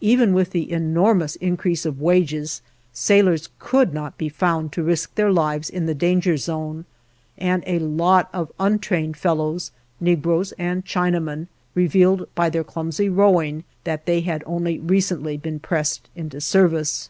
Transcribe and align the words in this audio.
Even 0.00 0.32
with 0.32 0.50
the 0.50 0.72
enormous 0.72 1.36
increase 1.36 1.86
of 1.86 2.00
wages, 2.00 2.60
sailors 2.92 3.50
could 3.60 3.94
not 3.94 4.18
be 4.18 4.28
found 4.28 4.72
to 4.72 4.82
risk 4.82 5.14
their 5.14 5.30
lives 5.30 5.70
in 5.70 5.86
the 5.86 5.94
danger 5.94 6.36
zone, 6.36 6.84
and 7.38 7.62
a 7.68 7.78
lot 7.78 8.28
of 8.32 8.50
untrained 8.58 9.16
fellows, 9.16 9.70
negroes 10.00 10.50
and 10.58 10.84
Chinamen, 10.84 11.46
revealed 11.76 12.26
by 12.34 12.50
their 12.50 12.64
clumsy 12.64 13.08
rowing 13.08 13.62
that 13.84 14.06
they 14.06 14.22
had 14.22 14.42
only 14.44 14.80
recently 14.80 15.36
been 15.36 15.60
pressed 15.60 16.08
into 16.16 16.40
service. 16.40 17.08